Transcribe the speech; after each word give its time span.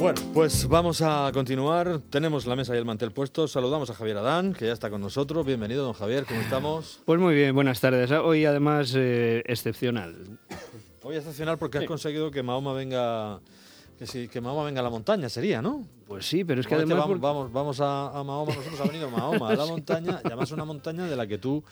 Bueno, 0.00 0.18
pues 0.32 0.66
vamos 0.66 1.02
a 1.02 1.30
continuar. 1.34 2.00
Tenemos 2.08 2.46
la 2.46 2.56
mesa 2.56 2.74
y 2.74 2.78
el 2.78 2.86
mantel 2.86 3.12
puesto. 3.12 3.46
Saludamos 3.46 3.90
a 3.90 3.94
Javier 3.94 4.16
Adán, 4.16 4.54
que 4.54 4.64
ya 4.64 4.72
está 4.72 4.88
con 4.88 5.02
nosotros. 5.02 5.44
Bienvenido, 5.44 5.84
don 5.84 5.92
Javier. 5.92 6.24
¿Cómo 6.24 6.40
estamos? 6.40 7.02
Pues 7.04 7.20
muy 7.20 7.34
bien, 7.34 7.54
buenas 7.54 7.82
tardes. 7.82 8.10
Hoy 8.12 8.46
además 8.46 8.94
eh, 8.96 9.42
excepcional. 9.44 10.38
Hoy 11.02 11.16
excepcional 11.16 11.58
porque 11.58 11.76
has 11.76 11.84
conseguido 11.84 12.30
que 12.30 12.42
Mahoma 12.42 12.72
venga 12.72 13.40
que, 13.98 14.06
sí, 14.06 14.28
que 14.28 14.40
Mahoma 14.40 14.64
venga 14.64 14.80
a 14.80 14.84
la 14.84 14.88
montaña, 14.88 15.28
sería, 15.28 15.60
¿no? 15.60 15.86
Pues 16.10 16.26
sí, 16.26 16.42
pero 16.42 16.60
es 16.60 16.66
que 16.66 16.74
además... 16.74 16.98
Vamos, 16.98 17.20
vamos, 17.20 17.52
vamos 17.52 17.80
a, 17.80 18.08
a, 18.08 18.24
Mahoma, 18.24 18.52
nosotros 18.52 18.80
ha 18.80 18.84
venido 18.88 19.08
Mahoma 19.10 19.50
a 19.50 19.54
la 19.54 19.64
montaña, 19.74 20.20
y 20.24 20.26
además 20.26 20.50
una 20.50 20.64
montaña 20.64 21.04
de 21.04 21.14
la 21.14 21.24
que 21.28 21.38
tú 21.38 21.62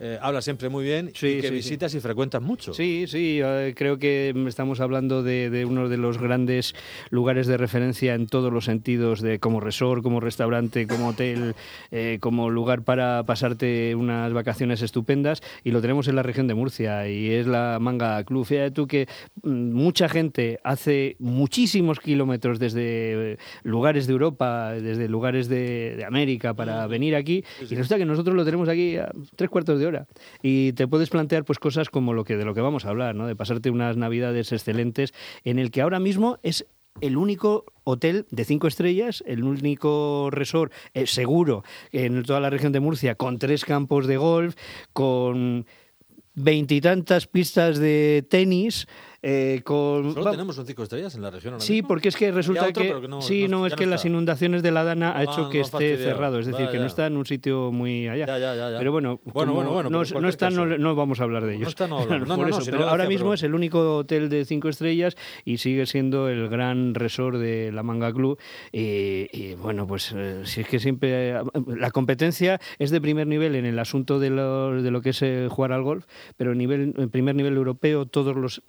eh, 0.00 0.18
hablas 0.20 0.44
siempre 0.44 0.68
muy 0.68 0.82
bien 0.82 1.10
y 1.10 1.12
que 1.12 1.50
visitas 1.50 1.94
y 1.94 2.00
frecuentas 2.00 2.42
mucho. 2.42 2.74
Sí, 2.74 3.04
sí, 3.06 3.40
eh, 3.40 3.72
creo 3.76 3.98
que 3.98 4.34
estamos 4.48 4.80
hablando 4.80 5.22
de, 5.22 5.64
uno 5.68 5.88
de 5.88 5.96
los 5.96 6.18
grandes 6.18 6.74
lugares 7.10 7.46
de 7.46 7.56
referencia 7.56 8.14
en 8.14 8.26
todos 8.26 8.52
los 8.52 8.64
sentidos, 8.64 9.20
de 9.20 9.38
como 9.38 9.60
resort, 9.60 10.02
como 10.02 10.18
restaurante, 10.18 10.88
como 10.88 11.08
hotel, 11.08 11.54
eh, 11.92 12.18
como 12.20 12.50
lugar 12.50 12.82
para 12.82 13.22
pasarte 13.24 13.94
unas 13.94 14.32
vacaciones 14.32 14.82
estupendas 14.82 15.40
y 15.62 15.70
lo 15.70 15.80
tenemos 15.80 16.08
en 16.08 16.16
la 16.16 16.24
región 16.24 16.48
de 16.48 16.54
Murcia 16.54 17.06
y 17.08 17.30
es 17.30 17.46
la 17.46 17.78
Manga 17.80 18.24
Club. 18.24 18.44
Fíjate 18.44 18.70
tú 18.72 18.88
que 18.88 19.06
mm, 19.44 19.72
mucha 19.72 20.08
gente 20.08 20.58
hace 20.64 21.14
muchísimos 21.20 22.00
kilómetros 22.00 22.58
desde 22.58 23.38
lugares 23.62 23.81
de 23.82 24.12
Europa, 24.12 24.72
desde 24.72 25.08
lugares 25.08 25.48
de, 25.48 26.04
América 26.06 26.54
para 26.54 26.86
venir 26.86 27.14
aquí 27.16 27.44
y 27.60 27.74
resulta 27.74 27.98
que 27.98 28.04
nosotros 28.04 28.34
lo 28.36 28.44
tenemos 28.44 28.68
aquí 28.68 28.96
a 28.96 29.10
tres 29.36 29.50
cuartos 29.50 29.78
de 29.78 29.86
hora. 29.86 30.06
Y 30.42 30.72
te 30.72 30.86
puedes 30.86 31.10
plantear 31.10 31.44
pues 31.44 31.58
cosas 31.58 31.90
como 31.90 32.14
lo 32.14 32.24
que 32.24 32.36
de 32.36 32.44
lo 32.44 32.54
que 32.54 32.60
vamos 32.60 32.84
a 32.84 32.90
hablar, 32.90 33.14
¿no? 33.14 33.26
De 33.26 33.36
pasarte 33.36 33.70
unas 33.70 33.96
navidades 33.96 34.52
excelentes 34.52 35.12
en 35.44 35.58
el 35.58 35.70
que 35.70 35.82
ahora 35.82 35.98
mismo 35.98 36.38
es 36.42 36.66
el 37.00 37.16
único 37.16 37.64
hotel 37.84 38.26
de 38.30 38.44
cinco 38.44 38.68
estrellas, 38.68 39.24
el 39.26 39.44
único 39.44 40.28
resort 40.30 40.72
eh, 40.94 41.06
seguro 41.06 41.64
en 41.90 42.22
toda 42.22 42.40
la 42.40 42.50
región 42.50 42.72
de 42.72 42.80
Murcia, 42.80 43.14
con 43.14 43.38
tres 43.38 43.64
campos 43.64 44.06
de 44.06 44.16
golf, 44.16 44.54
con 44.92 45.66
veintitantas 46.34 47.26
pistas 47.26 47.78
de 47.78 48.24
tenis, 48.28 48.86
eh, 49.24 49.60
con, 49.62 50.14
Solo 50.14 50.32
tenemos 50.32 50.58
un 50.58 50.66
cinco 50.66 50.82
estrellas 50.82 51.14
en 51.14 51.22
la 51.22 51.30
región. 51.30 51.60
sí, 51.60 51.82
porque 51.82 52.08
es 52.08 52.16
que 52.16 52.32
resulta 52.32 52.72
que, 52.72 52.92
sí, 53.20 53.46
no, 53.46 53.66
es 53.66 53.74
que 53.74 53.86
las 53.86 54.04
inundaciones 54.04 54.64
de 54.64 54.72
la 54.72 54.82
Dana 54.82 55.12
ha 55.12 55.18
ah, 55.18 55.22
hecho 55.22 55.48
que 55.48 55.60
esté 55.60 55.96
cerrado, 55.96 56.40
es 56.40 56.46
decir, 56.46 56.68
que 56.68 56.78
no 56.78 56.86
está 56.86 57.06
en 57.06 57.16
un 57.16 57.24
sitio 57.24 57.70
muy 57.70 58.08
allá. 58.08 58.26
Pero 58.26 58.90
bueno, 58.90 59.20
bueno, 59.24 59.54
bueno, 59.54 59.70
bueno 59.70 59.90
no, 59.90 60.28
está, 60.28 60.50
no, 60.50 60.94
vamos 60.96 61.20
a 61.20 61.22
hablar 61.22 61.44
de 61.44 61.54
ellos. 61.54 61.74
No 61.78 62.04
pero 62.64 62.88
ahora 62.88 63.06
mismo 63.06 63.32
es 63.32 63.42
el 63.44 63.54
único 63.54 63.98
hotel 63.98 64.28
de 64.28 64.44
cinco 64.44 64.68
estrellas 64.68 65.16
y 65.44 65.58
sigue 65.58 65.86
siendo 65.86 66.28
el 66.28 66.48
gran 66.48 66.94
resort 66.94 67.36
de 67.38 67.70
la 67.72 67.82
Manga 67.82 68.12
Club. 68.12 68.38
Y, 68.72 69.54
bueno, 69.54 69.86
pues 69.86 70.12
eh, 70.16 70.42
si 70.44 70.62
es 70.62 70.68
que 70.68 70.80
siempre 70.80 71.34
la 71.66 71.90
competencia 71.90 72.60
es 72.78 72.90
de 72.90 73.00
primer 73.00 73.26
nivel 73.26 73.54
en 73.54 73.66
el 73.66 73.78
asunto 73.78 74.18
de 74.18 74.30
lo, 74.30 74.82
de 74.82 74.90
lo 74.90 75.00
que 75.00 75.10
es 75.10 75.22
eh, 75.22 75.48
jugar 75.48 75.72
al 75.72 75.82
golf, 75.82 76.06
pero 76.36 76.54
nivel, 76.54 76.94
en 76.96 77.10
primer 77.10 77.34
nivel 77.34 77.56
europeo 77.56 78.06
todos 78.06 78.36
los 78.36 78.62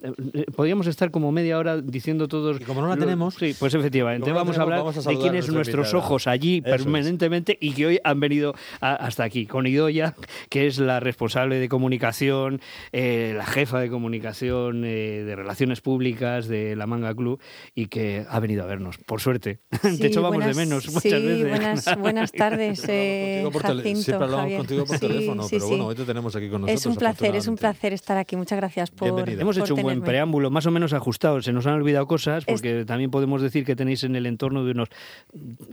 podríamos 0.54 0.86
estar 0.86 1.10
como 1.10 1.32
media 1.32 1.58
hora 1.58 1.80
diciendo 1.80 2.28
todos. 2.28 2.60
Y 2.60 2.64
como 2.64 2.80
no 2.80 2.88
la 2.88 2.96
tenemos. 2.96 3.34
Sí, 3.34 3.54
pues 3.58 3.74
efectivamente, 3.74 4.32
vamos, 4.32 4.58
a 4.58 4.62
hablar 4.62 4.84
de 4.84 5.18
quiénes 5.18 5.48
nuestros 5.48 5.94
ojos 5.94 6.26
allí 6.26 6.60
permanentemente 6.60 7.56
y 7.60 7.72
que 7.72 7.86
hoy 7.86 8.00
han 8.04 8.20
venido 8.20 8.54
hasta 8.80 9.24
aquí. 9.24 9.46
Con 9.46 9.66
Idoya, 9.66 10.14
que 10.48 10.66
es 10.66 10.78
la 10.78 11.00
responsable 11.00 11.58
de 11.58 11.68
comunicación, 11.68 12.60
eh, 12.92 13.34
la 13.36 13.46
jefa 13.46 13.80
de 13.80 13.90
comunicación 13.90 14.84
eh, 14.84 15.22
de 15.24 15.36
relaciones 15.36 15.80
públicas 15.80 16.48
de 16.48 16.76
la 16.76 16.86
Manga 16.86 17.14
Club 17.14 17.40
y 17.74 17.86
que 17.86 18.24
ha 18.28 18.40
venido 18.40 18.64
a 18.64 18.66
vernos, 18.66 18.98
por 18.98 19.20
suerte. 19.20 19.60
de 19.82 20.06
hecho, 20.06 20.22
vamos 20.22 20.44
de 20.44 20.54
menos 20.54 20.86
muchas 20.88 21.02
sí, 21.02 21.10
veces. 21.10 21.48
Buenas, 21.48 21.98
buenas 21.98 22.32
tardes, 22.32 22.84
eh, 22.88 23.48
Jacinto, 23.52 24.02
Siempre 24.02 24.24
hablamos 24.24 24.52
contigo 24.54 24.84
por 24.84 24.98
teléfono, 24.98 25.46
pero 25.50 25.68
bueno, 25.68 25.86
hoy 25.86 25.94
te 25.94 26.04
tenemos 26.04 26.36
aquí 26.36 26.48
con 26.48 26.62
nosotros. 26.62 26.80
Es 26.80 26.86
un 26.86 26.96
placer, 26.96 27.36
es 27.36 27.46
un 27.46 27.56
placer 27.56 27.92
estar 27.92 28.16
aquí. 28.16 28.36
Muchas 28.36 28.58
gracias 28.58 28.90
por. 28.90 29.28
Hemos 29.28 29.56
hecho 29.56 29.74
un 29.74 29.82
buen 29.82 30.02
preámbulo 30.02 30.33
más 30.50 30.66
o 30.66 30.70
menos 30.70 30.92
ajustado. 30.92 31.42
Se 31.42 31.52
nos 31.52 31.66
han 31.66 31.74
olvidado 31.74 32.06
cosas 32.06 32.44
porque 32.44 32.84
también 32.84 33.10
podemos 33.10 33.42
decir 33.42 33.64
que 33.64 33.76
tenéis 33.76 34.04
en 34.04 34.16
el 34.16 34.26
entorno 34.26 34.64
de 34.64 34.72
unos 34.72 34.88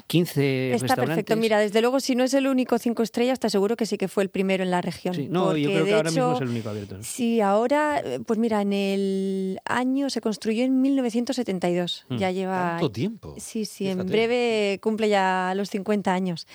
15 0.07 0.73
Está 0.73 0.95
perfecto. 0.95 1.35
Mira, 1.35 1.59
desde 1.59 1.81
luego, 1.81 1.99
si 1.99 2.15
no 2.15 2.23
es 2.23 2.33
el 2.33 2.47
único 2.47 2.77
cinco 2.77 3.03
estrellas, 3.03 3.39
te 3.39 3.47
aseguro 3.47 3.75
que 3.75 3.85
sí 3.85 3.97
que 3.97 4.07
fue 4.07 4.23
el 4.23 4.29
primero 4.29 4.63
en 4.63 4.71
la 4.71 4.81
región. 4.81 5.15
Sí, 5.15 5.27
no, 5.29 5.55
yo 5.55 5.69
creo 5.69 5.85
que 5.85 5.93
ahora 5.93 6.11
mismo 6.11 6.33
es 6.33 6.41
el 6.41 6.49
único 6.49 6.69
abierto. 6.69 6.97
Sí, 7.01 7.41
ahora, 7.41 8.03
pues 8.25 8.39
mira, 8.39 8.61
en 8.61 8.73
el 8.73 9.59
año 9.65 10.09
se 10.09 10.21
construyó 10.21 10.63
en 10.63 10.81
1972. 10.81 12.05
Hmm. 12.09 12.17
Ya 12.17 12.31
lleva. 12.31 12.71
¿Tanto 12.71 12.91
tiempo? 12.91 13.35
Sí, 13.37 13.65
sí, 13.65 13.87
en 13.87 14.05
breve 14.05 14.79
cumple 14.81 15.09
ya 15.09 15.53
los 15.55 15.69
50 15.69 16.13
años. 16.13 16.47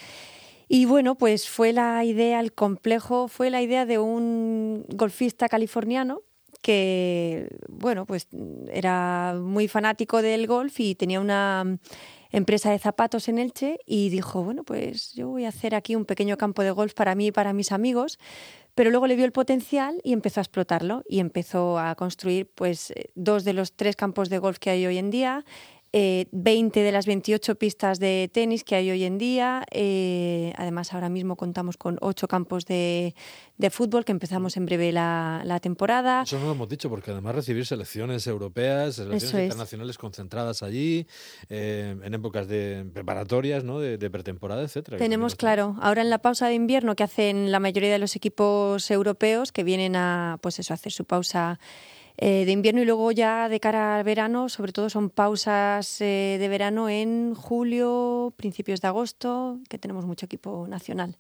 Y 0.69 0.85
bueno, 0.87 1.15
pues 1.15 1.49
fue 1.49 1.73
la 1.73 2.05
idea, 2.05 2.41
el 2.41 2.53
complejo, 2.53 3.29
fue 3.29 3.51
la 3.51 3.63
idea 3.63 3.87
de 3.87 3.99
un 3.99 4.85
golfista 4.89 5.49
californiano 5.49 6.23
que, 6.59 7.49
bueno, 7.69 8.07
pues 8.07 8.29
era 8.73 9.35
muy 9.41 9.69
fanático 9.69 10.23
del 10.23 10.47
golf 10.47 10.81
y 10.81 10.95
tenía 10.95 11.21
una 11.21 11.79
empresa 12.31 12.71
de 12.71 12.79
zapatos 12.79 13.29
en 13.29 13.39
Elche 13.39 13.79
y 13.87 14.11
dijo, 14.11 14.43
bueno, 14.43 14.65
pues 14.65 15.15
yo 15.15 15.29
voy 15.29 15.45
a 15.45 15.49
hacer 15.49 15.75
aquí 15.75 15.97
un 15.97 16.05
pequeño 16.05 16.37
campo 16.37 16.63
de 16.63 16.71
golf 16.71 16.95
para 16.95 17.15
mí 17.15 17.29
y 17.29 17.33
para 17.33 17.53
mis 17.53 17.73
amigos, 17.73 18.19
pero 18.75 18.91
luego 18.91 19.07
le 19.07 19.17
vio 19.17 19.25
el 19.25 19.33
potencial 19.33 20.01
y 20.05 20.13
empezó 20.13 20.41
a 20.41 20.43
explotarlo 20.43 21.03
y 21.09 21.21
empezó 21.21 21.79
a 21.79 21.95
construir 21.95 22.51
pues 22.55 22.93
dos 23.15 23.45
de 23.45 23.55
los 23.55 23.73
tres 23.73 23.97
campos 23.97 24.29
de 24.29 24.39
golf 24.39 24.59
que 24.59 24.71
hay 24.71 24.85
hoy 24.87 24.99
en 24.99 25.11
día, 25.11 25.45
20 26.31 26.81
eh, 26.81 26.83
de 26.83 26.93
las 26.93 27.07
28 27.07 27.55
pistas 27.55 27.99
de 27.99 28.29
tenis 28.33 28.65
que 28.65 28.75
hay 28.77 28.91
hoy 28.91 29.05
en 29.05 29.19
día. 29.19 29.65
Eh, 29.71 30.53
además, 30.57 30.93
ahora 30.93 31.09
mismo 31.09 31.37
contamos 31.37 31.77
con 31.77 31.97
8 32.01 32.29
campos 32.29 32.67
de, 32.67 33.15
fútbol 33.71 34.05
que 34.05 34.13
empezamos 34.13 34.57
en 34.57 34.67
breve 34.67 34.93
la, 34.93 35.59
temporada. 35.63 36.23
Eso 36.23 36.39
no 36.39 36.47
lo 36.47 36.53
hemos 36.53 36.69
dicho 36.69 36.91
porque 36.91 37.11
además 37.11 37.35
recibir 37.35 37.65
selecciones 37.65 38.27
europeas, 38.27 38.97
selecciones 38.97 39.45
internacionales 39.45 39.97
concentradas 39.97 40.63
allí, 40.63 41.07
eh, 41.49 41.97
en 42.03 42.15
épocas 42.15 42.47
de 42.47 42.87
preparatorias, 42.93 43.65
¿no? 43.65 43.81
de, 43.81 44.11
pretemporada, 44.11 44.63
etcétera. 44.63 44.99
Tenemos, 44.99 45.35
claro, 45.35 45.77
ahora 45.81 46.03
en 46.03 46.11
la 46.11 46.19
pausa 46.19 46.49
de 46.49 46.55
invierno 46.55 46.95
que 46.95 47.05
hacen 47.05 47.51
la 47.51 47.59
mayoría 47.59 47.91
de 47.91 47.99
los 47.99 48.17
equipos 48.17 48.91
europeos 48.91 49.51
que 49.51 49.65
vienen 49.65 49.97
a 49.97 50.39
pues 50.43 50.59
eso, 50.59 50.75
a 50.75 50.77
hacer 50.77 50.93
su 50.93 51.05
pausa 51.05 51.59
eh, 52.19 52.45
de 52.47 52.53
invierno 52.53 52.81
y 52.81 52.85
luego 52.85 53.13
ya 53.13 53.49
de 53.49 53.61
cara 53.61 53.97
al 53.97 54.05
verano, 54.05 54.49
sobre 54.49 54.73
todo 54.73 54.89
son 54.89 55.11
pausas 55.11 56.01
eh, 56.01 56.37
de 56.39 56.49
verano 56.49 56.89
en 56.89 57.35
julio, 57.35 58.33
principios 58.37 58.81
de 58.81 58.89
agosto, 58.89 59.59
que 59.69 59.79
tenemos 59.79 60.07
mucho 60.07 60.27
equipo 60.27 60.67
nacional. 60.69 61.17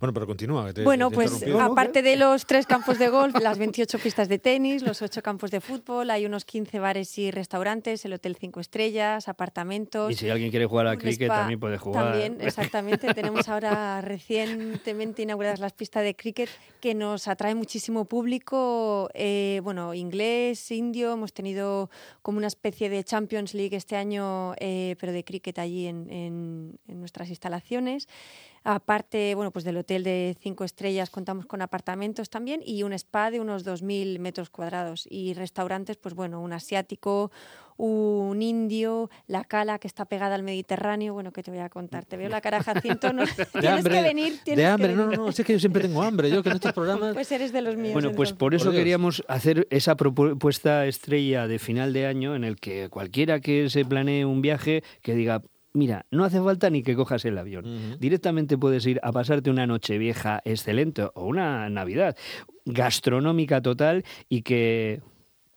Bueno, 0.00 0.12
pero 0.12 0.26
continúa. 0.26 0.72
bueno, 0.84 1.10
pues 1.10 1.44
aparte 1.60 2.02
de 2.02 2.16
los 2.16 2.46
tres 2.46 2.66
campos 2.66 2.98
de 2.98 3.08
golf, 3.08 3.34
las 3.40 3.58
28 3.58 3.98
pistas 3.98 4.28
de 4.28 4.38
tenis, 4.38 4.82
los 4.82 5.02
ocho 5.02 5.22
campos 5.22 5.50
de 5.50 5.60
fútbol, 5.60 6.10
hay 6.10 6.26
unos 6.26 6.44
15 6.44 6.78
bares 6.78 7.18
y 7.18 7.30
restaurantes, 7.30 8.04
el 8.04 8.12
Hotel 8.12 8.36
Cinco 8.36 8.60
Estrellas, 8.60 9.28
apartamentos. 9.28 10.10
Y 10.12 10.14
si 10.14 10.28
alguien 10.30 10.50
quiere 10.50 10.66
jugar 10.66 10.86
al 10.86 10.98
cricket, 10.98 11.28
también 11.28 11.58
puede 11.58 11.78
jugar. 11.78 12.12
También, 12.12 12.38
exactamente. 12.40 13.12
Tenemos 13.14 13.48
ahora 13.48 14.00
recientemente 14.00 15.22
inauguradas 15.22 15.60
las 15.60 15.72
pistas 15.72 16.04
de 16.04 16.14
cricket 16.14 16.48
que 16.80 16.94
nos 16.94 17.28
atrae 17.28 17.54
muchísimo 17.54 18.04
público, 18.04 19.10
eh, 19.14 19.60
bueno, 19.62 19.94
inglés, 19.94 20.70
indio. 20.70 21.12
Hemos 21.12 21.32
tenido 21.32 21.90
como 22.22 22.38
una 22.38 22.46
especie 22.46 22.88
de 22.88 23.02
Champions 23.04 23.54
League 23.54 23.76
este 23.76 23.96
año, 23.96 24.54
eh, 24.58 24.96
pero 25.00 25.12
de 25.12 25.24
cricket 25.24 25.58
allí 25.58 25.86
en, 25.86 26.08
en 26.10 27.00
nuestras 27.00 27.28
instalaciones. 27.28 28.08
Aparte, 28.68 29.36
bueno, 29.36 29.52
pues 29.52 29.64
del 29.64 29.76
hotel 29.76 30.02
de 30.02 30.36
cinco 30.40 30.64
estrellas 30.64 31.08
contamos 31.08 31.46
con 31.46 31.62
apartamentos 31.62 32.30
también 32.30 32.60
y 32.66 32.82
un 32.82 32.92
spa 32.94 33.30
de 33.30 33.38
unos 33.38 33.64
2.000 33.64 34.18
metros 34.18 34.50
cuadrados 34.50 35.06
y 35.08 35.34
restaurantes, 35.34 35.96
pues 35.98 36.16
bueno, 36.16 36.40
un 36.40 36.52
asiático, 36.52 37.30
un 37.76 38.42
indio, 38.42 39.08
la 39.28 39.44
cala 39.44 39.78
que 39.78 39.86
está 39.86 40.06
pegada 40.06 40.34
al 40.34 40.42
Mediterráneo. 40.42 41.14
Bueno, 41.14 41.32
¿qué 41.32 41.44
te 41.44 41.52
voy 41.52 41.60
a 41.60 41.68
contar? 41.68 42.06
Te 42.06 42.16
veo 42.16 42.28
la 42.28 42.40
cara, 42.40 42.60
Jacinto. 42.60 43.12
¿no? 43.12 43.22
tienes 43.60 43.84
que 43.84 44.02
venir. 44.02 44.40
Tienes 44.42 44.64
de 44.64 44.66
hambre, 44.66 44.96
no, 44.96 45.06
no, 45.06 45.12
no, 45.12 45.28
es 45.28 45.36
que 45.36 45.52
yo 45.52 45.60
siempre 45.60 45.82
tengo 45.82 46.02
hambre. 46.02 46.28
Yo 46.28 46.42
que 46.42 46.48
en 46.48 46.56
estos 46.56 46.72
programas. 46.72 47.14
Pues 47.14 47.30
eres 47.30 47.52
de 47.52 47.62
los 47.62 47.76
míos. 47.76 47.92
Bueno, 47.92 48.10
pues 48.16 48.32
por 48.32 48.52
eso 48.52 48.72
queríamos 48.72 49.22
hacer 49.28 49.68
esa 49.70 49.94
propuesta 49.94 50.86
estrella 50.86 51.46
de 51.46 51.60
final 51.60 51.92
de 51.92 52.06
año 52.06 52.34
en 52.34 52.42
el 52.42 52.56
que 52.56 52.88
cualquiera 52.88 53.38
que 53.38 53.70
se 53.70 53.84
planee 53.84 54.24
un 54.24 54.42
viaje 54.42 54.82
que 55.02 55.14
diga, 55.14 55.42
mira, 55.76 56.06
no 56.10 56.24
hace 56.24 56.40
falta 56.40 56.70
ni 56.70 56.82
que 56.82 56.96
cojas 56.96 57.24
el 57.24 57.38
avión. 57.38 57.96
Directamente 58.00 58.58
puedes 58.58 58.86
ir 58.86 58.98
a 59.02 59.12
pasarte 59.12 59.50
una 59.50 59.66
noche 59.66 59.98
vieja 59.98 60.40
excelente 60.44 61.02
o 61.14 61.26
una 61.26 61.68
Navidad 61.70 62.16
gastronómica 62.64 63.62
total 63.62 64.04
y 64.28 64.42
que 64.42 65.00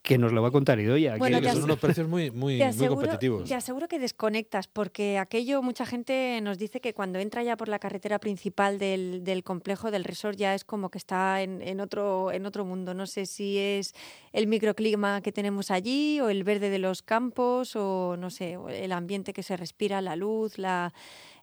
que 0.02 0.18
nos 0.18 0.32
lo 0.32 0.42
va 0.42 0.48
a 0.48 0.52
contar 0.52 0.80
Idoya. 0.80 1.18
Bueno, 1.18 1.42
que 1.42 1.52
son 1.52 1.64
unos 1.64 1.78
precios 1.78 2.08
muy, 2.08 2.32
muy, 2.32 2.60
competitivos. 2.88 3.48
Te 3.48 3.56
aseguro 3.56 3.88
que 3.88 4.00
desconectas, 4.00 4.68
porque 4.68 5.18
aquello, 5.18 5.62
mucha 5.62 5.86
gente 5.86 6.40
nos 6.42 6.58
dice 6.58 6.80
que 6.80 6.94
cuando 6.94 7.20
entra 7.20 7.44
ya 7.44 7.58
por 7.58 7.68
la 7.68 7.80
carretera 7.80 8.20
principal 8.20 8.80
del, 8.80 9.24
del 9.24 9.44
complejo 9.44 9.92
del 9.92 10.06
resort 10.06 10.38
ya 10.38 10.56
es 10.56 10.64
como 10.64 10.90
que 10.90 10.98
está 10.98 11.42
en, 11.42 11.62
en, 11.62 11.82
otro, 11.82 12.32
en 12.32 12.46
otro 12.46 12.64
mundo. 12.66 12.94
No 12.94 13.08
sé 13.08 13.26
si 13.26 13.58
es 13.58 13.94
el 14.32 14.48
microclima 14.48 15.22
que 15.22 15.32
tenemos 15.32 15.70
allí 15.70 16.22
o 16.22 16.30
el 16.30 16.44
verde 16.44 16.70
de 16.70 16.80
los 16.80 17.02
campos 17.02 17.76
o 17.76 18.16
no 18.18 18.30
sé, 18.30 18.58
el 18.70 18.92
ambiente 18.94 19.34
que 19.34 19.44
se 19.44 19.58
respira, 19.58 20.02
la 20.02 20.16
luz, 20.16 20.58
la 20.58 20.94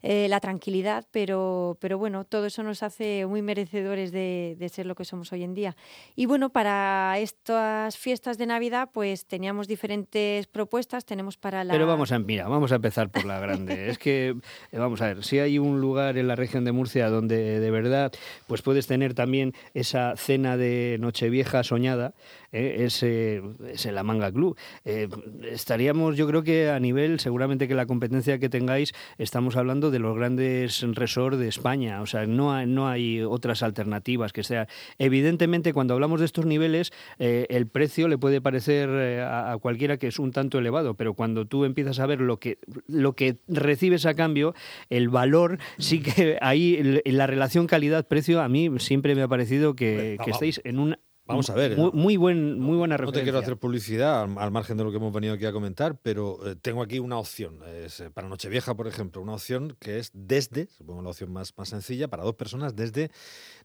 eh, 0.03 0.29
la 0.29 0.41
tranquilidad, 0.41 1.07
pero, 1.11 1.77
pero 1.81 1.99
bueno, 1.99 2.25
todo 2.25 2.47
eso 2.47 2.63
nos 2.63 2.83
hace 2.83 3.27
muy 3.27 3.43
merecedores 3.43 4.13
de, 4.13 4.57
ser 4.73 4.87
lo 4.87 4.95
que 4.95 5.05
somos 5.05 5.33
hoy 5.33 5.43
en 5.43 5.55
día. 5.55 5.77
Y 6.15 6.27
bueno, 6.27 6.51
para 6.51 7.19
estas 7.19 7.97
fiestas 7.97 8.39
de 8.39 8.47
Navidad, 8.47 8.91
pues 8.93 9.27
teníamos 9.27 9.69
diferentes 9.69 10.47
propuestas, 10.47 11.05
tenemos 11.05 11.37
para 11.37 11.65
la... 11.65 11.73
Pero 11.73 11.87
vamos 11.87 12.13
a, 12.13 12.19
mira, 12.19 12.49
vamos 12.49 12.73
a 12.73 12.77
empezar 12.77 13.11
por 13.11 13.25
la 13.25 13.41
grande. 13.41 13.89
es 13.91 13.99
que, 13.99 14.37
eh, 14.73 14.79
vamos 14.79 15.01
a 15.03 15.07
ver, 15.07 15.25
si 15.25 15.39
hay 15.39 15.59
un 15.59 15.81
lugar 15.81 16.19
en 16.19 16.29
la 16.29 16.37
región 16.37 16.65
de 16.65 16.73
Murcia 16.73 17.09
donde 17.09 17.61
de 17.61 17.71
verdad, 17.71 18.13
pues 18.47 18.63
puedes 18.63 18.87
tener 18.87 19.15
también 19.15 19.55
esa 19.75 20.15
cena 20.17 20.57
de 20.57 20.99
Nochevieja 21.01 21.63
soñada, 21.63 22.15
eh, 22.53 22.85
es, 22.87 23.03
es, 23.03 23.87
la 23.87 24.03
Manga 24.03 24.33
Club. 24.33 24.57
estaríamos, 24.85 26.17
yo 26.17 26.27
creo 26.27 26.43
que 26.43 26.71
a 26.71 26.81
nivel, 26.81 27.21
seguramente 27.21 27.69
que 27.69 27.75
la 27.75 27.87
competencia 27.87 28.39
que 28.39 28.49
tengáis, 28.49 28.93
estamos 29.19 29.57
hablando 29.57 29.91
de 29.91 29.96
de 29.97 30.01
los 30.01 30.15
grandes 30.15 30.83
resorts 30.95 31.39
de 31.39 31.49
España. 31.49 32.03
O 32.03 32.07
sea, 32.07 32.27
no 32.27 32.53
hay, 32.53 32.67
no 32.67 32.87
hay 32.87 33.23
otras 33.23 33.63
alternativas 33.63 34.33
que 34.33 34.45
sea. 34.45 34.69
Evidentemente, 34.99 35.73
cuando 35.73 35.95
hablamos 35.95 36.21
de 36.21 36.27
estos 36.27 36.45
niveles, 36.45 36.93
eh, 37.19 37.47
el 37.49 37.67
precio 37.67 38.09
le 38.09 38.19
puede 38.19 38.43
parecer 38.43 38.91
eh, 38.93 39.23
a, 39.23 39.57
cualquiera 39.59 39.97
que 39.97 40.09
es 40.09 40.19
un 40.19 40.33
tanto 40.33 40.59
elevado, 40.59 40.95
pero 40.95 41.15
cuando 41.15 41.47
tú 41.47 41.65
empiezas 41.65 41.99
a 41.99 42.07
ver 42.07 42.21
lo 42.21 42.39
que, 42.39 42.59
lo 42.87 43.15
que 43.15 43.39
recibes 43.49 44.05
a 44.05 44.15
cambio, 44.15 44.55
el 44.91 45.09
valor, 45.09 45.59
sí 45.79 46.01
que 46.01 46.37
ahí 46.43 47.01
la 47.07 47.27
relación 47.27 47.67
calidad-precio 47.67 48.43
a 48.43 48.49
mí 48.49 48.71
siempre 48.79 49.15
me 49.15 49.23
ha 49.23 49.29
parecido 49.29 49.75
que, 49.75 50.19
que 50.23 50.31
estáis 50.31 50.61
en 50.65 50.79
un 50.79 50.97
Vamos 51.27 51.51
a 51.51 51.55
ver. 51.55 51.77
Muy, 51.77 52.17
buen, 52.17 52.59
muy 52.59 52.77
buena 52.77 52.97
referencia. 52.97 53.21
No 53.21 53.25
te 53.25 53.25
quiero 53.25 53.39
hacer 53.39 53.57
publicidad 53.57 54.23
al, 54.23 54.51
margen 54.51 54.77
de 54.77 54.85
lo 54.85 54.91
que 54.91 54.99
hemos 54.99 55.13
venido 55.13 55.35
aquí 55.35 55.45
a 55.45 55.53
comentar, 55.53 55.99
pero 56.01 56.39
eh, 56.47 56.57
tengo 56.57 56.83
aquí 56.83 56.99
una 56.99 57.19
opción. 57.19 57.61
Es, 57.67 58.01
eh, 58.01 58.11
para 58.11 58.29
Nochevieja, 58.29 58.75
por 58.75 58.87
ejemplo, 58.87 59.21
una 59.21 59.35
opción 59.35 59.77
que 59.81 59.99
es 59.99 60.11
desde, 60.15 60.69
supongo 60.69 61.03
la 61.03 61.11
opción 61.11 61.33
más, 61.33 61.57
más 61.57 61.69
sencilla, 61.69 62.09
para 62.09 62.23
dos 62.23 62.35
personas, 62.35 62.77
desde, 62.77 63.11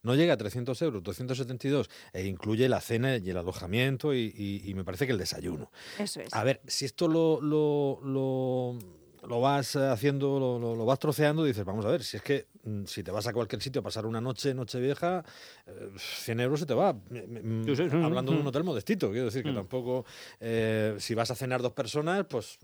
no 0.01 0.15
llega 0.15 0.33
a 0.33 0.37
300 0.37 0.81
euros, 0.81 1.03
272, 1.03 1.89
e 2.13 2.25
incluye 2.25 2.67
la 2.67 2.81
cena 2.81 3.17
y 3.17 3.29
el 3.29 3.37
alojamiento 3.37 4.13
y, 4.13 4.71
me 4.75 4.83
parece 4.83 5.05
que 5.05 5.11
el 5.11 5.19
desayuno. 5.19 5.69
Eso 5.99 6.21
es. 6.21 6.33
A 6.33 6.43
ver, 6.43 6.61
si 6.65 6.85
esto 6.85 7.07
lo, 7.07 7.41
lo 7.41 7.99
lo 8.03 8.77
vas 9.21 9.75
haciendo, 9.75 10.39
lo, 10.39 10.75
lo, 10.75 10.85
vas 10.85 10.99
troceando 10.99 11.45
y 11.45 11.49
dices, 11.49 11.65
vamos 11.65 11.85
a 11.85 11.89
ver, 11.89 12.03
si 12.03 12.17
es 12.17 12.23
que 12.23 12.47
mm, 12.63 12.85
si 12.85 13.03
te 13.03 13.11
vas 13.11 13.27
a 13.27 13.33
cualquier 13.33 13.61
sitio 13.61 13.81
a 13.81 13.83
pasar 13.83 14.05
una 14.05 14.21
noche, 14.21 14.53
noche 14.53 14.79
vieja, 14.79 15.23
100 15.95 16.39
eh, 16.39 16.43
euros 16.43 16.59
se 16.59 16.65
te 16.65 16.73
va. 16.73 16.89
Hablando 16.89 18.31
de 18.31 18.39
un 18.39 18.47
hotel 18.47 18.63
modestito, 18.63 19.11
quiero 19.11 19.25
decir 19.25 19.43
que 19.43 19.51
mm. 19.51 19.55
tampoco, 19.55 20.05
eh, 20.39 20.95
si 20.97 21.13
vas 21.13 21.29
a 21.31 21.35
cenar 21.35 21.61
dos 21.61 21.73
personas, 21.73 22.25
pues 22.27 22.57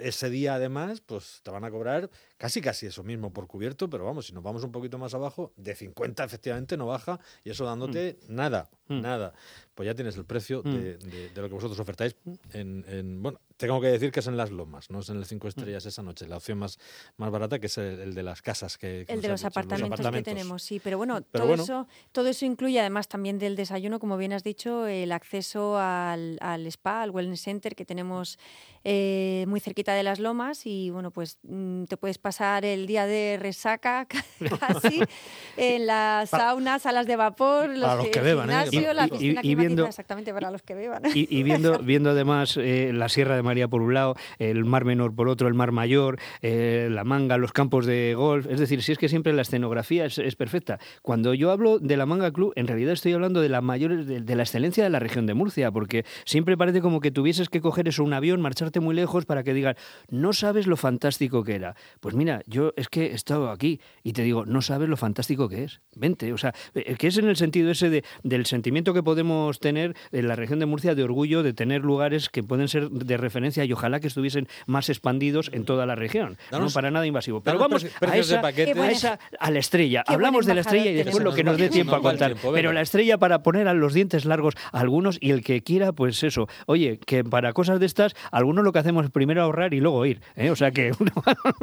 ese 0.00 0.30
día 0.30 0.54
además, 0.54 1.00
pues 1.00 1.40
te 1.42 1.50
van 1.50 1.64
a 1.64 1.70
cobrar 1.70 2.10
casi 2.36 2.60
casi 2.60 2.86
eso 2.86 3.02
mismo 3.02 3.32
por 3.32 3.46
cubierto, 3.46 3.90
pero 3.90 4.04
vamos, 4.04 4.26
si 4.26 4.32
nos 4.32 4.42
vamos 4.42 4.62
un 4.64 4.72
poquito 4.72 4.98
más 4.98 5.14
abajo, 5.14 5.52
de 5.56 5.74
50 5.74 6.24
efectivamente 6.24 6.76
no 6.76 6.86
baja 6.86 7.18
y 7.44 7.50
eso 7.50 7.64
dándote 7.64 8.18
mm. 8.28 8.34
nada, 8.34 8.70
nada. 8.88 9.34
Pues 9.74 9.86
ya 9.86 9.94
tienes 9.94 10.16
el 10.16 10.24
precio 10.24 10.62
de, 10.62 10.98
lo 11.34 11.48
que 11.48 11.54
vosotros 11.54 11.78
ofertáis 11.78 12.16
en, 12.52 12.84
en, 12.88 13.22
bueno, 13.22 13.40
tengo 13.56 13.80
que 13.80 13.88
decir 13.88 14.10
que 14.10 14.20
es 14.20 14.26
en 14.26 14.36
las 14.36 14.50
lomas, 14.50 14.90
no 14.90 15.00
es 15.00 15.08
en 15.08 15.18
el 15.18 15.24
cinco 15.24 15.46
mm. 15.46 15.50
estrellas 15.50 15.86
esa 15.86 16.02
noche. 16.02 16.26
La 16.26 16.36
opción 16.36 16.58
más, 16.58 16.78
más 17.16 17.30
barata 17.30 17.58
que 17.58 17.66
es 17.66 17.78
el, 17.78 18.14
de 18.14 18.22
las 18.22 18.42
casas 18.42 18.78
que, 18.78 19.04
el 19.08 19.20
de 19.20 19.28
los 19.28 19.44
apartamentos, 19.44 20.10
que 20.10 20.22
tenemos, 20.22 20.62
sí. 20.62 20.80
Pero 20.82 20.98
bueno, 20.98 21.22
todo 21.22 21.54
eso 21.54 21.86
todo 22.12 22.28
eso 22.28 22.44
incluye 22.44 22.80
además 22.80 23.08
también 23.08 23.38
del 23.38 23.56
desayuno, 23.56 23.98
como 23.98 24.16
bien 24.16 24.32
has 24.32 24.42
dicho, 24.42 24.86
el 24.86 25.12
acceso 25.12 25.78
al, 25.78 26.38
al 26.40 26.66
spa, 26.66 27.02
al 27.02 27.10
wellness 27.10 27.42
center 27.42 27.74
que 27.74 27.84
tenemos 27.84 28.38
eh, 28.84 29.44
muy 29.48 29.60
cerquita 29.78 29.94
de 29.94 30.02
las 30.02 30.18
lomas 30.18 30.66
y 30.66 30.90
bueno, 30.90 31.12
pues 31.12 31.38
mm, 31.44 31.84
te 31.84 31.96
puedes 31.96 32.18
pasar 32.18 32.64
el 32.64 32.88
día 32.88 33.06
de 33.06 33.38
resaca 33.40 34.06
casi 34.60 35.00
en 35.56 35.86
las 35.86 36.30
saunas, 36.30 36.82
salas 36.82 37.06
de 37.06 37.14
vapor, 37.14 37.68
los, 37.68 38.08
que, 38.08 38.20
beban, 38.20 38.50
¿eh? 38.50 38.54
la 38.92 39.06
piscina 39.06 39.40
y, 39.42 39.54
viendo, 39.54 39.86
exactamente 39.86 40.32
para 40.32 40.50
los 40.50 40.62
que 40.62 40.74
beban. 40.74 41.02
Y, 41.14 41.42
viendo, 41.44 41.78
viendo 41.82 42.10
además 42.10 42.56
eh, 42.56 42.90
la 42.92 43.08
Sierra 43.08 43.36
de 43.36 43.42
María 43.42 43.68
por 43.68 43.82
un 43.82 43.94
lado, 43.94 44.16
el 44.40 44.64
Mar 44.64 44.84
Menor 44.84 45.14
por 45.14 45.28
otro, 45.28 45.46
el 45.46 45.54
Mar 45.54 45.70
Mayor, 45.70 46.18
eh, 46.42 46.88
la 46.90 47.04
Manga, 47.04 47.36
los 47.36 47.52
campos 47.52 47.86
de 47.86 48.14
golf. 48.16 48.46
Es 48.50 48.58
decir, 48.58 48.82
si 48.82 48.92
es 48.92 48.98
que 48.98 49.08
siempre 49.08 49.32
la 49.32 49.42
escenografía 49.42 50.06
es, 50.06 50.36
perfecta. 50.36 50.78
Cuando 51.02 51.34
yo 51.34 51.52
hablo 51.52 51.78
de 51.78 51.96
la 51.96 52.06
Manga 52.06 52.32
Club, 52.32 52.52
en 52.56 52.66
realidad 52.66 52.94
estoy 52.94 53.12
hablando 53.12 53.40
de 53.40 53.48
la 53.48 53.60
mayor, 53.60 54.04
de, 54.04 54.34
la 54.34 54.42
excelencia 54.42 54.82
de 54.82 54.90
la 54.90 54.98
región 54.98 55.26
de 55.26 55.34
Murcia, 55.34 55.70
porque 55.70 56.04
siempre 56.24 56.56
parece 56.56 56.80
como 56.80 57.00
que 57.00 57.10
tuvieses 57.10 57.48
que 57.48 57.60
coger 57.60 57.86
eso, 57.86 58.02
un 58.02 58.12
avión, 58.12 58.40
marcharte 58.40 58.80
muy 58.80 58.94
lejos 58.94 59.24
para 59.24 59.42
que 59.42 59.52
digan, 59.68 59.76
no 60.10 60.32
sabes 60.32 60.66
lo 60.66 60.76
fantástico 60.76 61.44
que 61.44 61.54
era. 61.54 61.74
Pues 62.00 62.14
mira, 62.14 62.42
yo 62.46 62.72
es 62.76 62.88
que 62.88 63.06
he 63.06 63.14
estado 63.14 63.50
aquí 63.50 63.80
y 64.02 64.12
te 64.12 64.22
digo, 64.22 64.46
no 64.46 64.62
sabes 64.62 64.88
lo 64.88 64.96
fantástico 64.96 65.48
que 65.48 65.64
es. 65.64 65.80
Vente, 65.94 66.32
o 66.32 66.38
sea, 66.38 66.54
eh, 66.74 66.96
que 66.96 67.08
es 67.08 67.18
en 67.18 67.28
el 67.28 67.36
sentido 67.36 67.70
ese 67.70 67.90
de, 67.90 68.04
del 68.22 68.46
sentimiento 68.46 68.94
que 68.94 69.02
podemos 69.02 69.58
tener 69.60 69.96
en 70.12 70.28
la 70.28 70.36
región 70.36 70.58
de 70.58 70.66
Murcia 70.66 70.94
de 70.94 71.02
orgullo 71.02 71.42
de 71.42 71.52
tener 71.52 71.82
lugares 71.82 72.28
que 72.28 72.42
pueden 72.42 72.68
ser 72.68 72.90
de 72.90 73.16
referencia 73.16 73.64
y 73.64 73.72
ojalá 73.72 74.00
que 74.00 74.06
estuviesen 74.06 74.48
más 74.66 74.88
expandidos 74.88 75.50
en 75.52 75.64
toda 75.64 75.86
la 75.86 75.94
región. 75.94 76.36
no 76.52 76.68
para 76.70 76.90
nada 76.90 77.06
invasivo. 77.06 77.40
Pero 77.42 77.58
vamos 77.58 77.84
a 77.84 78.16
esa, 78.16 79.18
a, 79.38 79.50
la 79.50 79.58
estrella. 79.58 80.04
Hablamos 80.06 80.46
de 80.46 80.54
la 80.54 80.60
estrella 80.60 80.90
y 80.90 80.94
después 80.94 81.22
lo 81.22 81.32
que 81.32 81.44
nos 81.44 81.58
dé 81.58 81.68
tiempo 81.68 81.94
a 81.94 82.02
contar. 82.02 82.34
Pero 82.52 82.72
la 82.72 82.80
estrella 82.80 83.18
para 83.18 83.42
poner 83.42 83.68
a 83.68 83.74
los 83.74 83.94
dientes 83.94 84.24
largos 84.24 84.54
a 84.72 84.80
algunos 84.80 85.18
y 85.20 85.30
el 85.30 85.42
que 85.42 85.62
quiera, 85.62 85.92
pues 85.92 86.22
eso. 86.22 86.48
Oye, 86.66 86.98
que 86.98 87.24
para 87.24 87.52
cosas 87.52 87.80
de 87.80 87.86
estas, 87.86 88.14
algunos 88.30 88.64
lo 88.64 88.72
que 88.72 88.78
hacemos 88.78 89.10
primero 89.10 89.42
ahorrar 89.48 89.74
y 89.74 89.80
luego 89.80 90.06
ir. 90.06 90.20
¿eh? 90.36 90.50
O 90.50 90.56
sea 90.56 90.70
que... 90.70 90.92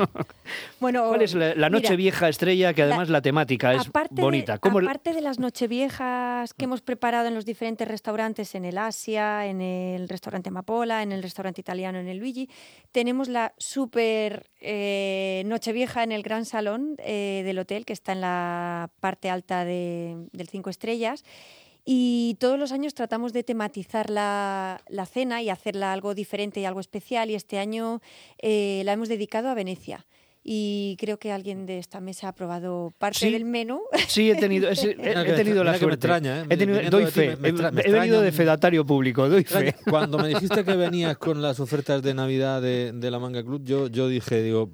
bueno, 0.80 1.08
¿Cuál 1.08 1.22
es 1.22 1.34
la, 1.34 1.70
noche 1.70 1.96
vieja 1.96 2.30
estrella 2.30 2.74
que 2.74 2.84
además 2.84 3.10
la, 3.10 3.22
temática 3.22 3.74
es 3.74 3.90
bonita? 4.12 4.58
¿Cómo 4.58 4.80
aparte 4.80 5.14
de 5.14 5.22
las 5.22 5.40
nocheviejas 5.40 6.54
que 6.54 6.66
hemos 6.66 6.82
preparado 6.82 7.28
en 7.28 7.36
los 7.36 7.46
diferentes 7.46 7.88
restaurantes, 7.88 8.56
en 8.56 8.66
el 8.66 8.78
Asia, 8.78 9.46
en 9.46 9.62
el 9.62 10.10
restaurante 10.10 10.50
Amapola, 10.50 11.04
en 11.04 11.12
el 11.12 11.24
restaurante 11.24 11.62
italiano 11.62 12.00
en 12.00 12.08
el 12.08 12.18
Luigi. 12.18 12.50
Tenemos 12.92 13.28
la 13.28 13.54
super 13.58 14.50
eh, 14.60 15.44
Nochevieja 15.46 16.04
en 16.04 16.12
el 16.12 16.24
gran 16.24 16.46
salón 16.46 16.96
eh, 17.00 17.44
del 17.46 17.60
hotel, 17.60 17.86
que 17.86 17.94
está 17.94 18.12
en 18.14 18.22
la 18.22 18.90
parte 19.00 19.30
alta 19.30 19.66
del 19.66 20.48
Cinco 20.50 20.70
Estrellas. 20.70 21.24
Y 21.86 22.36
todos 22.40 22.58
los 22.58 22.72
años 22.72 22.96
tratamos 22.96 23.32
de 23.32 23.44
tematizar 23.44 24.10
la, 24.10 24.82
cena 25.12 25.44
y 25.44 25.50
hacerla 25.50 25.94
algo 25.94 26.16
diferente 26.16 26.60
y 26.60 26.66
algo 26.66 26.80
especial. 26.80 27.30
Y 27.30 27.36
este 27.36 27.60
año 27.60 28.02
eh, 28.40 28.82
la 28.86 28.94
hemos 28.94 29.08
dedicado 29.08 29.50
a 29.50 29.54
Venecia 29.54 30.06
y 30.48 30.96
creo 31.00 31.18
que 31.18 31.32
alguien 31.32 31.66
de 31.66 31.80
esta 31.80 32.00
mesa 32.00 32.28
ha 32.28 32.32
probado 32.36 32.94
parte 33.00 33.32
del 33.32 33.46
menú. 33.46 33.82
Sí, 34.08 34.30
he 34.30 34.36
tenido, 34.36 34.70
he, 34.70 34.76
tenido 35.36 35.64
la 35.64 35.76
suerte. 35.76 36.08
¿eh? 36.08 36.44
He 36.48 36.56
tenido, 36.56 36.82
doy 36.92 37.08
fe. 37.08 37.32
he 37.32 37.92
venido 37.92 38.22
de 38.22 38.32
fedatario 38.32 38.86
público, 38.86 39.28
doy 39.28 39.44
fe. 39.44 39.76
Cuando 39.90 40.20
me 40.20 40.28
dijiste 40.28 40.64
que 40.64 40.76
venías 40.76 41.18
con 41.18 41.42
las 41.42 41.60
ofertas 41.60 42.04
de 42.04 42.14
Navidad 42.14 42.62
de, 42.62 42.92
de 42.94 43.12
la 43.12 43.18
Manga 43.18 43.44
Club, 43.44 43.64
yo, 43.64 43.88
yo 43.88 44.08
dije, 44.08 44.44
digo, 44.44 44.70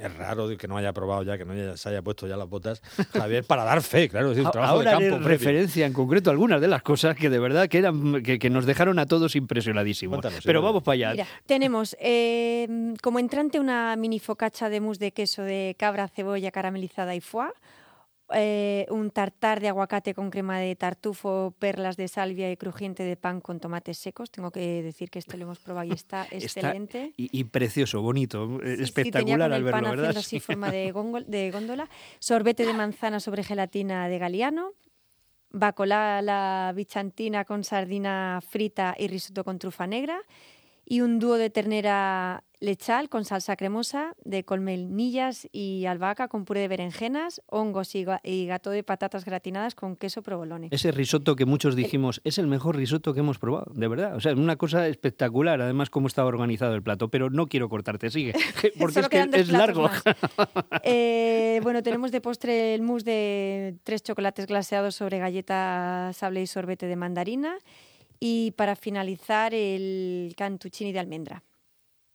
es 0.00 0.16
raro 0.16 0.56
que 0.56 0.68
no 0.68 0.76
haya 0.76 0.92
probado 0.92 1.22
ya, 1.22 1.38
que 1.38 1.44
no 1.44 1.76
se 1.76 1.88
haya 1.88 2.02
puesto 2.02 2.26
ya 2.26 2.36
las 2.36 2.48
botas, 2.48 2.82
Javier, 3.12 3.44
para 3.44 3.64
dar 3.64 3.82
fe, 3.82 4.08
claro. 4.08 4.32
Es 4.32 4.38
un 4.38 4.50
trabajo 4.50 4.74
Ahora 4.74 4.98
de 4.98 5.10
campo 5.10 5.26
referencia 5.26 5.86
en 5.86 5.92
concreto 5.92 6.30
algunas 6.30 6.60
de 6.60 6.68
las 6.68 6.82
cosas 6.82 7.16
que 7.16 7.30
de 7.30 7.38
verdad 7.38 7.68
que, 7.68 7.78
eran, 7.78 8.22
que, 8.22 8.50
nos 8.50 8.66
dejaron 8.66 8.98
a 8.98 9.06
todos 9.06 9.36
impresionadísimos. 9.36 10.20
Pero 10.44 10.62
vamos 10.62 10.82
para 10.82 11.10
allá. 11.10 11.26
tenemos 11.46 11.96
eh, 12.00 12.94
como 13.02 13.18
entrante 13.18 13.60
una 13.60 13.96
mini 13.96 14.18
focacha 14.18 14.68
de 14.68 14.80
mousse 14.80 14.98
de 14.98 15.12
queso 15.12 15.42
de 15.42 15.74
cabra, 15.78 16.08
cebolla 16.08 16.50
caramelizada 16.50 17.14
y 17.14 17.20
foie 17.20 17.52
eh, 18.34 18.86
un 18.90 19.10
tartar 19.10 19.60
de 19.60 19.68
aguacate 19.68 20.14
con 20.14 20.30
crema 20.30 20.58
de 20.58 20.76
tartufo, 20.76 21.54
perlas 21.58 21.96
de 21.96 22.08
salvia 22.08 22.50
y 22.50 22.56
crujiente 22.56 23.02
de 23.02 23.16
pan 23.16 23.40
con 23.40 23.58
tomates 23.58 23.98
secos. 23.98 24.30
Tengo 24.30 24.50
que 24.50 24.82
decir 24.82 25.10
que 25.10 25.18
esto 25.18 25.36
lo 25.36 25.44
hemos 25.44 25.58
probado 25.58 25.88
y 25.88 25.92
está, 25.92 26.26
excelente. 26.30 27.14
Y, 27.16 27.44
precioso, 27.44 28.02
bonito, 28.02 28.60
espectacular 28.62 29.52
al 29.52 29.64
verlo, 29.64 29.90
¿verdad? 29.90 30.16
así 30.16 30.40
forma 30.40 30.70
de, 30.70 30.92
de 31.26 31.50
góndola. 31.50 31.88
Sorbete 32.18 32.66
de 32.66 32.74
manzana 32.74 33.20
sobre 33.20 33.44
gelatina 33.44 34.08
de 34.08 34.18
galiano. 34.18 34.72
Bacolá 35.50 36.20
la 36.20 36.72
bichantina 36.76 37.46
con 37.46 37.64
sardina 37.64 38.40
frita 38.46 38.94
y 38.98 39.08
risotto 39.08 39.44
con 39.44 39.58
trufa 39.58 39.86
negra 39.86 40.20
y 40.84 41.00
un 41.00 41.18
dúo 41.18 41.36
de 41.36 41.48
ternera 41.48 42.44
lechal 42.60 43.08
con 43.08 43.24
salsa 43.24 43.54
cremosa 43.56 44.14
de 44.24 44.44
colmenillas 44.44 45.48
y 45.52 45.86
albahaca 45.86 46.26
con 46.28 46.44
puré 46.44 46.60
de 46.62 46.68
berenjenas, 46.68 47.40
hongos 47.46 47.94
y, 47.94 48.04
ga- 48.04 48.20
y 48.24 48.46
gato 48.46 48.70
de 48.70 48.82
patatas 48.82 49.24
gratinadas 49.24 49.74
con 49.74 49.94
queso 49.96 50.22
provolone. 50.22 50.68
Ese 50.72 50.90
risotto 50.90 51.36
que 51.36 51.44
muchos 51.46 51.76
dijimos 51.76 52.20
es 52.24 52.38
el 52.38 52.46
mejor 52.48 52.76
risotto 52.76 53.14
que 53.14 53.20
hemos 53.20 53.38
probado, 53.38 53.72
de 53.74 53.86
verdad. 53.88 54.16
O 54.16 54.20
sea, 54.20 54.32
es 54.32 54.38
una 54.38 54.56
cosa 54.56 54.88
espectacular, 54.88 55.60
además 55.60 55.88
cómo 55.90 56.08
estaba 56.08 56.28
organizado 56.28 56.74
el 56.74 56.82
plato. 56.82 57.08
Pero 57.10 57.30
no 57.30 57.46
quiero 57.46 57.68
cortarte, 57.68 58.10
sigue, 58.10 58.32
porque 58.78 59.00
es 59.00 59.08
que 59.08 59.28
es 59.34 59.48
largo. 59.50 59.88
Eh, 60.82 61.60
bueno, 61.62 61.82
tenemos 61.82 62.10
de 62.12 62.20
postre 62.20 62.74
el 62.74 62.82
mousse 62.82 63.04
de 63.04 63.76
tres 63.84 64.02
chocolates 64.02 64.46
glaseados 64.46 64.94
sobre 64.94 65.18
galleta 65.18 66.10
sable 66.14 66.42
y 66.42 66.46
sorbete 66.46 66.86
de 66.86 66.96
mandarina. 66.96 67.56
Y 68.20 68.50
para 68.56 68.74
finalizar, 68.74 69.54
el 69.54 70.34
cantuccini 70.36 70.90
de 70.92 70.98
almendra. 70.98 71.44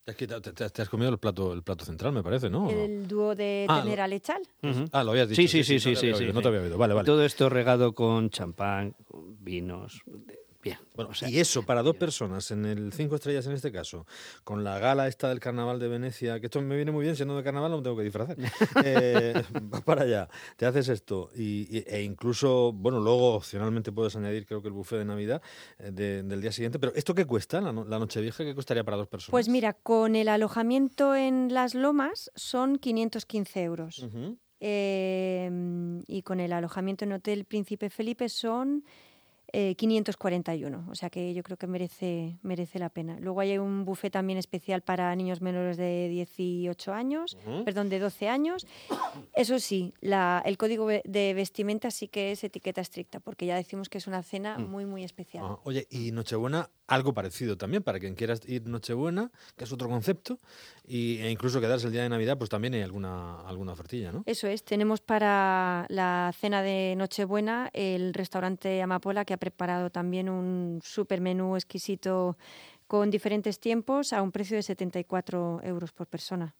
Es 0.06 0.16
que 0.16 0.26
te, 0.26 0.38
te- 0.40 0.68
te 0.70 0.82
has 0.82 0.88
comido 0.90 1.10
el 1.10 1.18
plato, 1.18 1.52
el 1.54 1.62
plato 1.62 1.84
central, 1.84 2.12
me 2.12 2.22
parece, 2.22 2.50
¿no? 2.50 2.68
El 2.68 3.08
dúo 3.08 3.34
de 3.34 3.64
Ah, 3.68 3.76
ternera 3.76 4.06
lechal. 4.06 4.42
Ah, 4.92 5.02
lo 5.02 5.12
habías 5.12 5.28
dicho. 5.30 5.40
Sí, 5.40 5.48
sí, 5.48 5.64
sí, 5.64 5.80
sí, 5.80 5.90
no 5.90 5.94
te 5.94 6.00
sí, 6.00 6.06
había 6.06 6.14
sí, 6.16 6.22
oído, 6.24 6.32
sí. 6.32 6.34
No 6.36 6.42
te 6.42 6.48
había 6.48 6.60
oído. 6.60 6.76
Vale, 6.78 6.92
vale. 6.94 7.06
Todo 7.06 7.24
esto 7.24 7.48
regado 7.48 7.94
con 7.94 8.28
champán, 8.28 8.94
con 9.06 9.42
vinos. 9.42 10.02
de- 10.06 10.43
Bien. 10.64 10.78
Bueno, 10.94 11.10
o 11.10 11.14
sea, 11.14 11.28
y 11.28 11.38
eso 11.38 11.62
para 11.64 11.82
dos 11.82 11.96
personas 11.96 12.50
en 12.50 12.64
el 12.64 12.92
cinco 12.92 13.16
estrellas 13.16 13.46
en 13.46 13.52
este 13.52 13.70
caso, 13.70 14.06
con 14.44 14.64
la 14.64 14.78
gala 14.78 15.06
esta 15.08 15.28
del 15.28 15.38
carnaval 15.40 15.78
de 15.78 15.88
Venecia, 15.88 16.40
que 16.40 16.46
esto 16.46 16.60
me 16.62 16.74
viene 16.76 16.90
muy 16.90 17.02
bien, 17.04 17.14
siendo 17.16 17.36
de 17.36 17.42
carnaval 17.42 17.70
no 17.70 17.76
me 17.78 17.82
tengo 17.82 17.96
que 17.96 18.02
disfrazar. 18.04 18.36
Eh, 18.84 19.42
vas 19.62 19.82
para 19.82 20.02
allá, 20.02 20.28
te 20.56 20.66
haces 20.66 20.88
esto 20.88 21.30
y, 21.34 21.78
y- 21.78 21.84
e 21.86 22.02
incluso, 22.02 22.72
bueno, 22.72 22.98
luego 23.00 23.34
opcionalmente 23.34 23.92
puedes 23.92 24.16
añadir 24.16 24.46
creo 24.46 24.62
que 24.62 24.68
el 24.68 24.74
buffet 24.74 24.98
de 25.00 25.04
Navidad 25.04 25.42
eh, 25.78 25.90
de- 25.92 26.22
del 26.22 26.40
día 26.40 26.52
siguiente, 26.52 26.78
pero 26.78 26.94
¿esto 26.94 27.14
qué 27.14 27.24
cuesta, 27.26 27.60
la, 27.60 27.72
la 27.72 27.98
noche 27.98 28.20
vieja? 28.20 28.42
¿Qué 28.44 28.54
costaría 28.54 28.84
para 28.84 28.96
dos 28.96 29.08
personas? 29.08 29.30
Pues 29.32 29.48
mira, 29.48 29.74
con 29.74 30.16
el 30.16 30.28
alojamiento 30.28 31.14
en 31.14 31.52
las 31.52 31.74
lomas 31.74 32.30
son 32.34 32.78
515 32.78 33.62
euros. 33.62 34.06
Eh, 34.60 35.50
y 36.06 36.22
con 36.22 36.40
el 36.40 36.52
alojamiento 36.52 37.04
en 37.04 37.12
Hotel 37.12 37.44
Príncipe 37.44 37.90
Felipe 37.90 38.28
son 38.28 38.84
eh, 39.56 39.76
541. 39.76 40.84
O 40.90 40.94
sea 40.96 41.10
que 41.10 41.32
yo 41.32 41.42
creo 41.44 41.56
que 41.56 41.66
merece, 41.68 42.38
merece 42.42 42.78
la 42.80 42.88
pena. 42.88 43.16
Luego 43.20 43.40
hay 43.40 43.56
un 43.58 43.84
buffet 43.84 44.12
también 44.12 44.36
especial 44.38 44.82
para 44.82 45.14
niños 45.14 45.40
menores 45.40 45.76
de 45.76 46.08
18 46.08 46.92
años, 46.92 47.36
Ujú. 47.46 47.64
perdón, 47.64 47.88
de 47.88 48.00
12 48.00 48.28
años. 48.28 48.66
Eso 49.32 49.58
sí, 49.60 49.94
la- 50.00 50.42
el 50.44 50.56
código 50.58 50.88
de 50.88 51.34
vestimenta 51.34 51.90
sí 51.90 52.08
que 52.08 52.32
es 52.32 52.42
etiqueta 52.42 52.80
estricta, 52.80 53.20
porque 53.20 53.46
ya 53.46 53.54
decimos 53.56 53.88
que 53.88 53.98
es 53.98 54.06
una 54.08 54.22
cena 54.24 54.58
muy, 54.58 54.86
muy 54.86 55.04
especial. 55.04 55.44
Ah, 55.46 55.58
oye, 55.64 55.86
y 55.90 56.10
Nochebuena, 56.10 56.68
algo 56.88 57.14
parecido 57.14 57.56
también, 57.56 57.82
para 57.82 58.00
quien 58.00 58.14
quiera 58.14 58.34
ir 58.46 58.66
Nochebuena, 58.66 59.30
que 59.56 59.64
es 59.64 59.72
otro 59.72 59.88
concepto, 59.88 60.38
y, 60.86 61.18
e 61.18 61.30
incluso 61.30 61.60
quedarse 61.60 61.86
el 61.86 61.92
día 61.92 62.02
de 62.02 62.08
Navidad, 62.08 62.36
pues 62.36 62.50
también 62.50 62.74
hay 62.74 62.82
alguna, 62.82 63.40
alguna 63.42 63.72
ofertilla, 63.72 64.10
¿no? 64.12 64.22
Eso 64.26 64.48
es, 64.48 64.64
tenemos 64.64 65.00
para 65.00 65.86
la 65.88 66.32
cena 66.38 66.62
de 66.62 66.94
Nochebuena 66.96 67.70
el 67.72 68.12
restaurante 68.14 68.82
Amapola 68.82 69.24
que 69.24 69.32
ha 69.34 69.36
preparado 69.44 69.90
también 69.90 70.30
un 70.30 70.80
super 70.82 71.20
menú 71.20 71.54
exquisito 71.54 72.38
con 72.86 73.10
diferentes 73.10 73.60
tiempos 73.60 74.14
a 74.14 74.22
un 74.22 74.32
precio 74.32 74.56
de 74.56 74.62
74 74.62 75.60
euros 75.64 75.92
por 75.92 76.06
persona. 76.06 76.54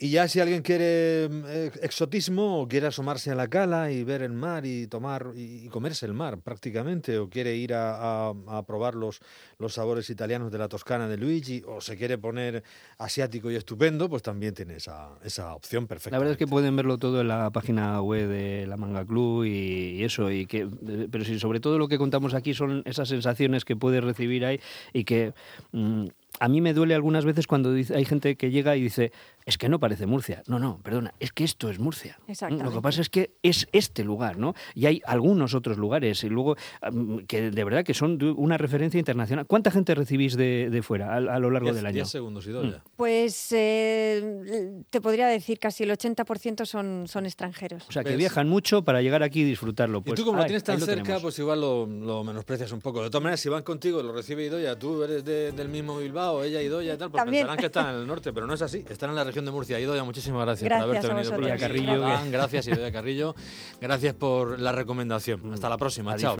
Y 0.00 0.10
ya 0.10 0.28
si 0.28 0.38
alguien 0.38 0.62
quiere 0.62 1.28
mm, 1.28 1.44
eh, 1.48 1.70
exotismo 1.82 2.60
o 2.62 2.68
quiere 2.68 2.86
asomarse 2.86 3.32
a 3.32 3.34
la 3.34 3.48
cala 3.48 3.90
y 3.90 4.04
ver 4.04 4.22
el 4.22 4.32
mar 4.32 4.64
y 4.64 4.86
tomar 4.86 5.32
y 5.34 5.66
comerse 5.70 6.06
el 6.06 6.12
mar 6.14 6.38
prácticamente, 6.38 7.18
o 7.18 7.28
quiere 7.28 7.56
ir 7.56 7.74
a, 7.74 8.28
a- 8.28 8.34
a 8.46 8.62
probar 8.64 8.94
los, 8.94 9.18
los 9.58 9.74
sabores 9.74 10.08
italianos 10.08 10.52
de 10.52 10.58
la 10.58 10.68
Toscana 10.68 11.08
de 11.08 11.16
Luigi, 11.16 11.64
o 11.66 11.80
se 11.80 11.96
quiere 11.96 12.16
poner 12.16 12.62
asiático 12.98 13.50
y 13.50 13.56
estupendo, 13.56 14.08
pues 14.08 14.22
también 14.22 14.54
tiene 14.54 14.76
esa, 14.76 15.18
esa 15.24 15.52
opción 15.56 15.88
perfecta. 15.88 16.10
La 16.14 16.18
verdad 16.20 16.32
es 16.32 16.38
que 16.38 16.46
pueden 16.46 16.76
verlo 16.76 16.96
todo 16.98 17.20
en 17.20 17.26
la 17.26 17.50
página 17.50 18.00
web 18.00 18.28
de 18.28 18.66
la 18.68 18.76
Manga 18.76 19.04
Club 19.04 19.46
y, 19.46 19.96
y 19.98 20.04
eso, 20.04 20.30
y 20.30 20.46
que, 20.46 20.68
pero 21.10 21.24
sí, 21.24 21.40
sobre 21.40 21.58
todo 21.58 21.76
lo 21.76 21.88
que 21.88 21.98
contamos 21.98 22.34
aquí 22.34 22.54
son 22.54 22.82
esas 22.84 23.08
sensaciones 23.08 23.64
que 23.64 23.74
puedes 23.74 24.04
recibir 24.04 24.44
ahí 24.44 24.60
y 24.92 25.02
que 25.02 25.34
mm, 25.72 26.06
a 26.40 26.48
mí 26.48 26.60
me 26.60 26.72
duele 26.74 26.94
algunas 26.94 27.24
veces 27.24 27.46
cuando 27.46 27.72
dice- 27.72 27.94
hay 27.96 28.04
gente 28.04 28.36
que 28.36 28.50
llega 28.50 28.76
y 28.76 28.82
dice, 28.82 29.12
es 29.46 29.56
que 29.58 29.68
no 29.68 29.80
parece 29.80 30.06
Murcia. 30.06 30.42
No, 30.46 30.58
no, 30.58 30.78
perdona, 30.82 31.14
es 31.20 31.32
que 31.32 31.44
esto 31.44 31.70
es 31.70 31.78
Murcia. 31.78 32.18
Lo 32.26 32.32
Exactamente. 32.32 32.72
que 32.74 32.80
pasa 32.82 33.00
es 33.00 33.08
que 33.08 33.30
es 33.42 33.66
este 33.72 34.04
lugar, 34.04 34.38
¿no? 34.38 34.54
Y 34.74 34.86
hay 34.86 35.00
algunos 35.06 35.54
otros 35.54 35.78
lugares 35.78 36.22
y 36.24 36.28
luego 36.28 36.56
mm, 36.92 37.18
que 37.20 37.50
de 37.50 37.64
verdad 37.64 37.84
que 37.84 37.94
son 37.94 38.18
una 38.36 38.58
referencia 38.58 38.98
internacional. 38.98 39.46
¿Cuánta 39.46 39.70
gente 39.70 39.94
recibís 39.94 40.36
de, 40.36 40.68
de 40.70 40.82
fuera 40.82 41.14
a, 41.14 41.16
a 41.16 41.38
lo 41.38 41.50
largo 41.50 41.68
Diez- 41.70 41.74
del 41.76 41.86
año? 41.86 41.94
diez 41.94 42.08
segundos 42.08 42.46
y 42.46 42.52
ya. 42.52 42.82
Pues 42.96 43.52
eh, 43.52 44.82
te 44.90 45.00
podría 45.00 45.26
decir 45.28 45.58
casi 45.58 45.84
el 45.84 45.90
80% 45.90 46.64
son, 46.66 47.06
son 47.08 47.26
extranjeros. 47.26 47.84
O 47.88 47.92
sea, 47.92 48.02
que 48.04 48.10
¿Ves? 48.10 48.18
viajan 48.18 48.48
mucho 48.48 48.82
para 48.84 49.02
llegar 49.02 49.22
aquí 49.22 49.40
y 49.40 49.44
disfrutarlo. 49.44 49.98
y 49.98 50.02
Pues, 50.02 50.20
tú 50.20 50.24
como 50.24 50.38
lo 50.38 50.44
tienes 50.44 50.64
tan 50.64 50.78
lo 50.80 50.86
cerca, 50.86 51.18
pues 51.20 51.38
igual 51.38 51.60
lo, 51.60 51.86
lo 51.86 52.24
menosprecias 52.24 52.70
un 52.72 52.80
poco. 52.80 53.02
De 53.02 53.08
todas 53.10 53.22
maneras, 53.22 53.40
si 53.40 53.48
van 53.48 53.62
contigo, 53.62 54.02
lo 54.02 54.12
recibe 54.12 54.44
Idoya, 54.46 54.78
tú 54.78 55.02
eres 55.02 55.24
de- 55.24 55.52
del 55.52 55.68
mismo 55.68 55.98
Bilbao, 55.98 56.27
ella 56.44 56.62
Idoya 56.62 56.94
y 56.94 56.96
tal, 56.96 57.10
pues 57.10 57.22
También. 57.22 57.42
pensarán 57.42 57.58
que 57.60 57.66
están 57.66 57.94
en 57.94 58.00
el 58.00 58.06
norte, 58.06 58.32
pero 58.32 58.46
no 58.46 58.54
es 58.54 58.62
así. 58.62 58.84
Están 58.88 59.10
en 59.10 59.16
la 59.16 59.24
región 59.24 59.44
de 59.44 59.50
Murcia. 59.50 59.78
Idoya, 59.80 60.04
muchísimas 60.04 60.44
gracias, 60.44 60.68
Gracias 60.68 60.84
por 60.84 60.90
haberte 60.90 61.06
a 61.06 61.14
venido 61.14 61.34
por 61.36 61.50
aquí. 61.50 61.60
Carrillo. 61.60 62.30
Gracias, 62.30 62.66
Idoya 62.68 62.92
Carrillo. 62.92 63.34
Gracias 63.80 64.14
por 64.14 64.60
la 64.60 64.72
recomendación. 64.72 65.52
Hasta 65.52 65.68
la 65.68 65.78
próxima. 65.78 66.16
Chao. 66.16 66.36